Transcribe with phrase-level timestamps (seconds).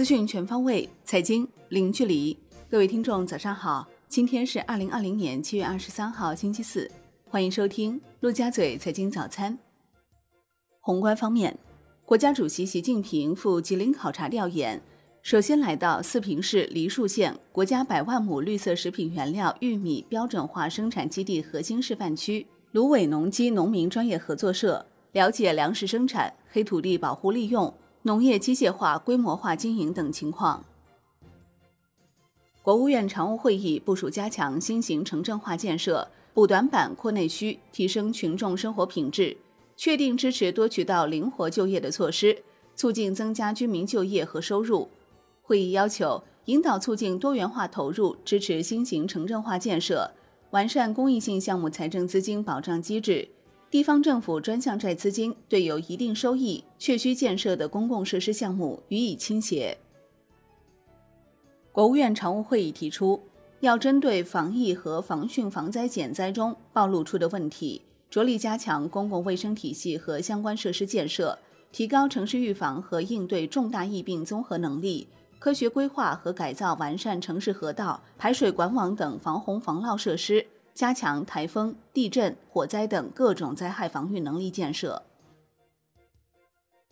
[0.00, 2.34] 资讯全方位，财经零距离。
[2.70, 3.86] 各位听众，早上好！
[4.08, 6.90] 今天是二零二零年七月二十三号，星期四。
[7.28, 9.58] 欢迎收听陆家嘴财经早餐。
[10.80, 11.54] 宏观方面，
[12.06, 14.80] 国家主席习近平赴吉林考察调研，
[15.20, 27.70] 首先来到四平市梨树县国家百万亩绿色食品原料玉米标准化生产基地核心示范区芦苇农机农民专业合作社，了解粮食生产、黑土地保护利用。
[28.02, 30.64] 农业机械化、规模化经营等情况。
[32.62, 39.36] 国务院常务会议部署加强新型城镇化建设，补短板、扩内需，提升群众生活品质，
[39.76, 42.42] 确定支持多渠道灵活就业的措施，
[42.74, 44.88] 促进增加居民就业和收入。
[45.42, 50.12] 会议要求引导促进多元化投入，支持新型城镇化建设，
[50.50, 53.28] 完善公益性项目财政资金保障机制。
[53.70, 59.78] 地方政府专项债资金对有一定收益却需建设的公共设施项目予以倾斜。
[61.70, 63.22] 国务院常务会议提出，
[63.60, 71.38] 要针对防疫和防汛防灾减灾中暴露出的问题，着力加强公共卫生体系和相关设施建设，
[71.70, 75.06] 提高城市预防和应对重大疫病综合能力，
[75.38, 80.44] 科学规划和改造完善城市河道、排水管网等防洪防涝设施。
[80.80, 85.02] 加强台风、地震、火灾等各种灾害防御能力建设。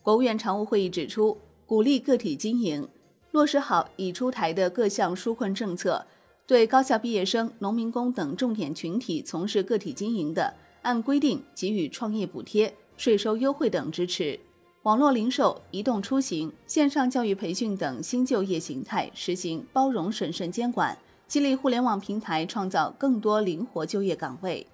[0.02, 2.86] 国务院常务会议指出，鼓励个体经营，
[3.30, 6.04] 落实好已出台的各项纾困政策，
[6.46, 10.52] 对高校毕业生、农民工等重点群体从事个体经营的，
[10.82, 14.38] 按规定给予创业补贴、税收优惠等支持；
[14.82, 20.94] 网络零售、移动出行、线上教育培训等新就业形态实行包容审慎监管。
[21.28, 24.66] 激励互联网平台创造更多灵活就业岗位。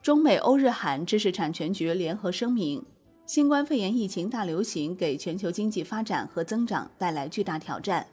[0.00, 2.82] 中美欧日韩知识产权局联合声明：
[3.26, 8.06] 新冠肺炎疫情大流行给全球经济发展和增长带来巨大挑战，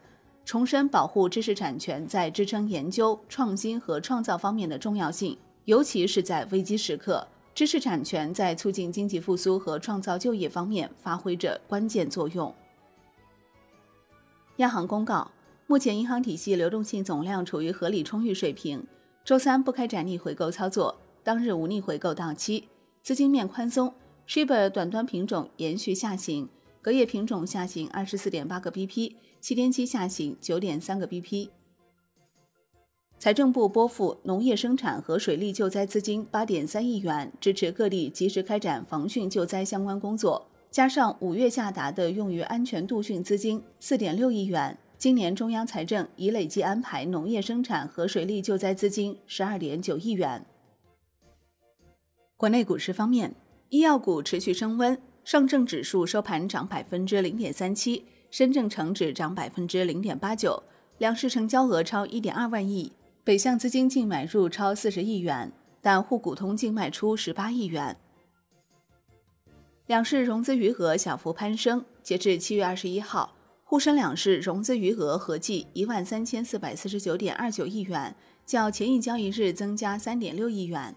[0.44, 12.54] 重申保护知识产权在支撑研究、创新和创造方面的重要性，尤其是在危机时刻，知识产权在促进经济复苏和创造就业方面发挥着关键作用。
[14.58, 15.32] 央行公告。
[15.68, 18.86] 目前银行体系流动性总量处于合理充裕水平，
[19.24, 22.66] 周三不开展逆回购操作，当日无逆回购到期，
[23.02, 23.92] 资金面宽松。
[24.28, 26.48] Shibor 短端品种延续下行，
[26.84, 31.50] 隔夜品种下行二十四点八个 BP，七天期下行九点三个 BP。
[33.18, 44.78] 财政部拨付农业生产和水利救灾资金八点三亿元，支持各地及时开展防汛救灾相关工作，加上五月下达的用于安全度汛资金四点六亿元。
[44.98, 50.46] 今年中央财政已累计安排农业生产和水利救灾资金十二点九亿元。
[52.38, 53.36] 国内股市方面，
[53.70, 60.64] 医药股持续升温，上证指数收盘涨百分之零点三七，深证成指涨百分之零点八九，
[60.98, 65.52] 两市成交额超一点二万亿，北向资金净买入超四十亿元，
[65.82, 67.98] 但沪股通净卖出十八亿元。
[69.88, 73.35] 两市融资余额小幅攀升，截至七月二十一号。
[73.76, 78.16] 沪深两市融资余额合计一万三千四百四十九点二九亿元，
[78.46, 80.96] 较前一交易日增加三点六亿元。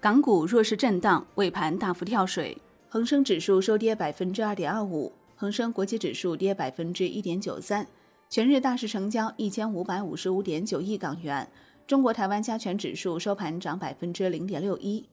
[0.00, 2.58] 港股弱势震荡，尾盘大幅跳水，
[2.88, 7.86] 恒生指数收跌百分之二点二五，恒生国际指数跌百分之一点九三。
[8.28, 11.48] 全日大市成交一千五百五十五点九亿港元。
[11.86, 15.08] 中国台湾加权指数收盘涨百分之零点六一。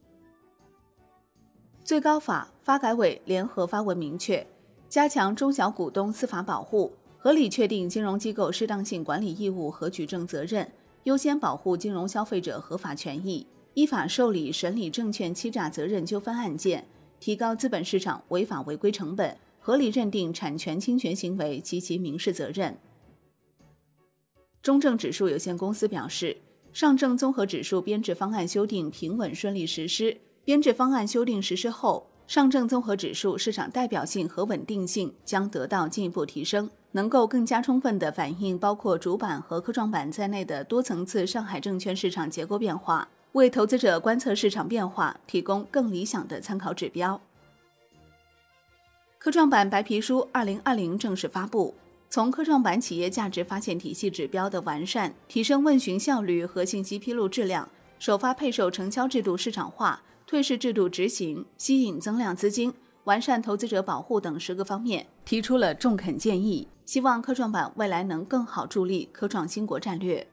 [1.83, 4.47] 最高法、发改委联合发文明确。
[4.91, 10.69] 加强中小股东司法保护，合理确定金融机构适当性管理义务和举证责任，
[11.03, 16.85] 优先保护金融消费者合法权益，依法受理审理证券欺诈责任纠纷案件，
[17.21, 22.77] 提高资本市场违法违规成本，合理认定产权侵权行为及其民事责任。
[24.61, 26.35] 中证指数有限公司表示，
[26.73, 32.10] 上证综合指数编制方案修订平稳顺利实施，编制方案修订实施后。
[32.31, 47.19] 上证综合指数市场代表性和稳定性将得到进一步提升，能够更加充分地反映包括主板和科创板在内的多层次上海证券市场结构变化，为投资者观测市场变化提供更理想的参考指标。
[49.17, 51.75] 科创板白皮书二零二零正式发布，
[52.09, 57.67] 从科创板企业价值发现体系指标的完善，提升问询效率和信息披露质量，
[57.99, 60.01] 首发配售承销制度市场化。
[60.31, 62.73] 退市制度执行、吸引增量资金、
[63.03, 70.25] 完善投资者保护等十个方面提出了中肯建议，希望科创板未来能更好助力科创兴国战略。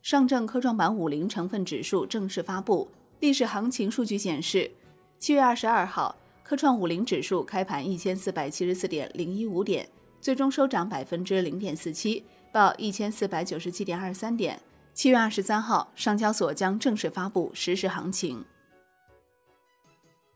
[0.00, 2.86] 上证科创板五零成分指数正式发布，
[3.18, 4.70] 历史行情数据显示，
[5.18, 6.14] 七月二十二号，
[6.44, 9.88] 科创五零指数开盘一千四百七十四点零一五点，
[10.20, 12.22] 最终收涨百分之零点四七，
[12.52, 14.60] 报一千四百九十七点二三点。
[14.94, 18.44] 七月二十三号，上交所将正式发布实时行情。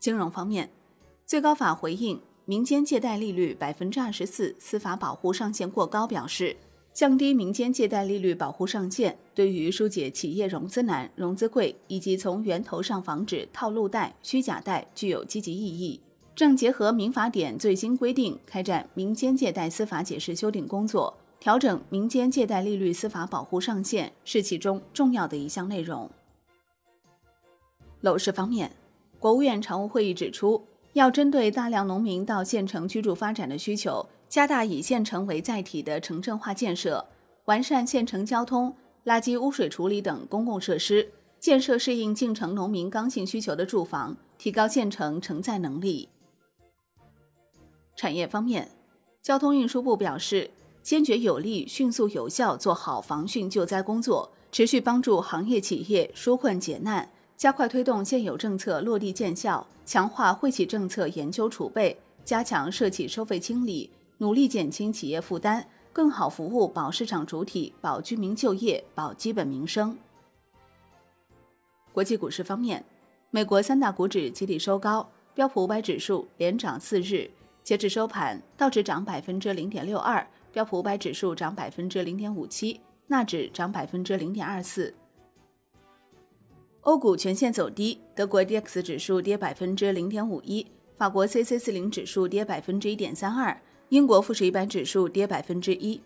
[0.00, 0.68] 金融方面，
[1.24, 6.56] 最高法回应民间借贷利率百分之二十四司法保护上限过高表示。
[6.92, 16.00] 降低民间借贷利率保护上限，对于疏解企业融资难、融资贵以及从源头上防止套路贷、虚假贷具有积极意义。
[16.34, 26.10] 正结合民法典最新规定，开展民间借贷司法解释修订工作，调整民间借贷利率司法保护上限是其中重要的一项内容。
[28.00, 28.72] 楼市方面，
[29.18, 34.06] 国务院常务会议指出，要针对大量农民到县城居住发展的需求。
[34.28, 37.06] 加大以县城为载体的城镇化建设，
[37.46, 38.76] 完善县城交通、
[39.06, 46.10] 垃圾污水处理等公共设施，建设适应进城农民刚性需求的住房，提高县城承载能力。
[47.96, 48.70] 产业方面，
[49.22, 50.50] 交通运输部表示，
[50.82, 63.90] 坚决有力、迅速有效做好防汛救灾工作，持续帮助行业企业纾困解难，加快推动现有政策落地见效，强化惠企政策研究储备，加强涉企收费清理。
[64.20, 69.96] 努力减轻企业负担，更好服务保市场主体、保居民就业、保基本民生。
[71.92, 72.84] 国际股市方面，
[73.30, 77.30] 美国三大股指集体收高，标普五百指数连涨四日，
[77.62, 84.94] 截至收盘，道指涨百分之零点六二，标普五百指数涨百分之零点五七，纳指涨百分之零点二四。
[86.82, 90.66] 欧股全线走低，德国 D X 指数跌百分之零点五一，
[90.96, 93.60] 法国 C C 四零指数跌百分之一点三二。
[93.90, 96.02] 英国富时一百指数跌百分之一，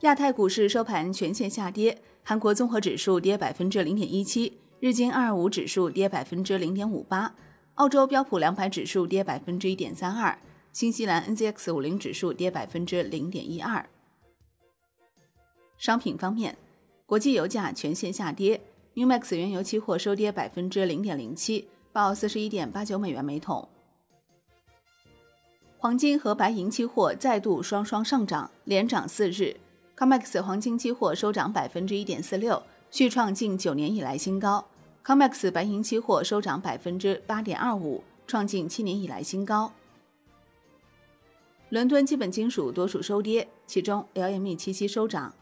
[0.00, 7.36] 亚太股市收盘全线下跌，韩国综合指数跌百分之零点一七，日经二二五指数跌百分之零点五八，
[7.74, 10.36] 澳洲标普两百指数跌百分之一点三二，
[10.74, 13.88] 新西兰 NZX 五零指数跌百分之零点一二。
[15.78, 16.58] 商品方面，
[17.06, 18.60] 国际油价全线下跌
[18.94, 23.68] ，New Max 原油期货收跌百分之零点零七，报四十一点八九美元每桶。
[25.78, 29.56] 黄金和白银期货再度双双上涨，连涨四日。
[29.96, 32.60] COMEX 黄金期货收涨百分之一点四六，
[32.90, 34.66] 续创近九年以来新高。
[35.04, 39.72] COMEX 白银期货收涨百分之八点二五，创近七年以来新高。
[41.74, 45.34] 伦敦基本金属多数收跌，其中 LME 七期收涨。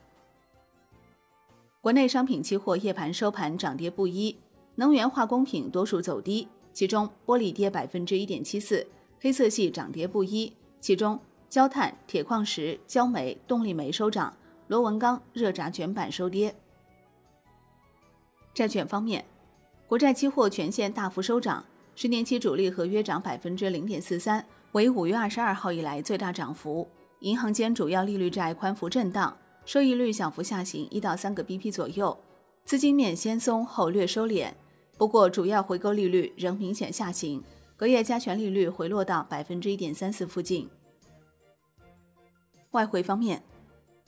[1.83, 4.39] 国内商品期货夜盘收盘涨跌不一，
[4.77, 8.87] 能源化工品多数走低，其中玻璃跌百分之一点七四。
[9.21, 10.51] 黑色系涨跌不一，
[10.81, 11.21] 其中
[11.51, 14.35] 焦炭、铁矿石、焦煤、动力煤收涨，
[14.69, 16.55] 螺纹钢、热轧卷板收跌。
[18.55, 19.23] 债券方面，
[19.87, 26.89] 国债期货全线大幅收涨，十年期主力合约涨百分之零点四三，为五月二十二号以来最大涨幅。
[27.21, 32.19] 银行间主要利率债宽幅震荡，收益率小幅下行一到三个 BP 左右，
[32.65, 34.53] 资金面先松后略收敛，
[34.97, 37.43] 不过主要回购利率仍明显下行。
[37.77, 40.69] 隔夜加权利率回落到百分之一点三四附近。
[42.71, 43.43] 外汇方面，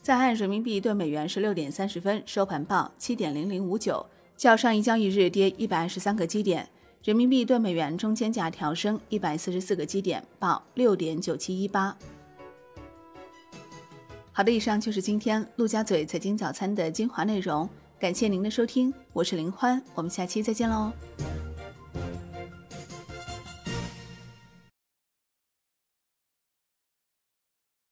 [0.01, 4.07] 在岸人民币对美元十六点三十分收盘报七点零零五九，
[4.37, 6.69] 较上一交易日跌一百二十三个基点。
[7.05, 11.95] 人民币对美元中间价调升一百四十四个基点，报六点九七一八。
[14.33, 17.69] 好的，以上就是今天陆家嘴财经早餐的精华内容，
[18.01, 20.91] 感谢您的收听，我是林欢，我们下期再见喽。